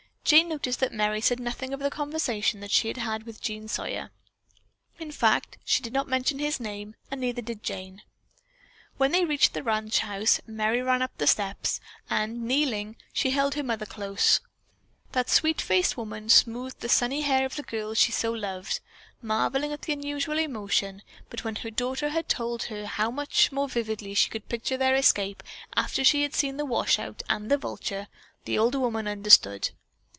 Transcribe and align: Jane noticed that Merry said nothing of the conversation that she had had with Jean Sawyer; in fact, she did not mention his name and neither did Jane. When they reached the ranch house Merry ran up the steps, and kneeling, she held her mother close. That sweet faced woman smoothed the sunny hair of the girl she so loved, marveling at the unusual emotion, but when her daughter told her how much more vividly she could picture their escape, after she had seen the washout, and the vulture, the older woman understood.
Jane 0.23 0.47
noticed 0.47 0.79
that 0.79 0.93
Merry 0.93 1.19
said 1.19 1.41
nothing 1.41 1.73
of 1.73 1.81
the 1.81 1.89
conversation 1.89 2.61
that 2.61 2.71
she 2.71 2.87
had 2.87 2.95
had 2.95 3.23
with 3.23 3.41
Jean 3.41 3.67
Sawyer; 3.67 4.11
in 4.97 5.11
fact, 5.11 5.57
she 5.65 5.83
did 5.83 5.91
not 5.91 6.07
mention 6.07 6.39
his 6.39 6.57
name 6.57 6.95
and 7.09 7.19
neither 7.19 7.41
did 7.41 7.63
Jane. 7.63 8.01
When 8.95 9.11
they 9.11 9.25
reached 9.25 9.51
the 9.53 9.63
ranch 9.63 9.99
house 9.99 10.39
Merry 10.47 10.81
ran 10.81 11.01
up 11.01 11.11
the 11.17 11.27
steps, 11.27 11.81
and 12.09 12.43
kneeling, 12.43 12.95
she 13.11 13.31
held 13.31 13.55
her 13.55 13.63
mother 13.63 13.85
close. 13.85 14.39
That 15.11 15.29
sweet 15.29 15.59
faced 15.59 15.97
woman 15.97 16.29
smoothed 16.29 16.79
the 16.79 16.87
sunny 16.87 17.21
hair 17.23 17.43
of 17.45 17.57
the 17.57 17.63
girl 17.63 17.93
she 17.93 18.13
so 18.13 18.31
loved, 18.31 18.79
marveling 19.21 19.73
at 19.73 19.81
the 19.81 19.91
unusual 19.91 20.39
emotion, 20.39 21.01
but 21.29 21.43
when 21.43 21.57
her 21.57 21.71
daughter 21.71 22.09
told 22.23 22.63
her 22.65 22.85
how 22.85 23.11
much 23.11 23.51
more 23.51 23.67
vividly 23.67 24.13
she 24.13 24.29
could 24.29 24.47
picture 24.47 24.77
their 24.77 24.95
escape, 24.95 25.43
after 25.75 26.05
she 26.05 26.21
had 26.21 26.33
seen 26.33 26.55
the 26.55 26.65
washout, 26.65 27.21
and 27.27 27.51
the 27.51 27.57
vulture, 27.57 28.07
the 28.45 28.57
older 28.57 28.79
woman 28.79 29.09
understood. 29.09 29.71